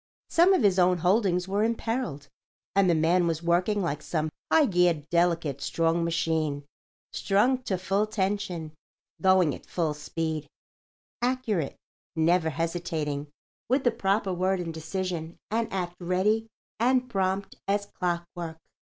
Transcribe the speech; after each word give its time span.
Some 0.31 0.55
of 0.55 0.63
his 0.63 0.79
own 0.79 0.97
holdings 0.97 1.47
were 1.47 1.63
imperilled, 1.63 2.27
and 2.75 2.89
the 2.89 2.95
man 2.95 3.27
was 3.27 3.43
working 3.43 3.83
like 3.83 4.01
some 4.01 4.31
high 4.51 4.65
geared, 4.65 5.07
delicate, 5.11 5.61
strong 5.61 6.03
machine—strung 6.03 7.61
to 7.61 7.77
full 7.77 8.07
tension, 8.07 8.71
going 9.21 9.53
at 9.53 9.67
full 9.67 9.93
speed, 9.93 10.47
accurate, 11.21 11.75
never 12.15 12.49
hesitating, 12.49 13.27
with 13.69 13.83
the 13.83 13.91
proper 13.91 14.33
word 14.33 14.59
and 14.59 14.73
decision 14.73 15.37
and 15.51 15.71
act 15.71 15.95
ready 15.99 16.47
and 16.79 17.07
prompt 17.07 17.55
as 17.67 17.85
clockwork. 17.85 18.57